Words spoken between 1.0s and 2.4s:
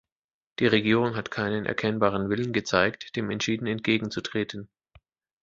hat keinen erkennbaren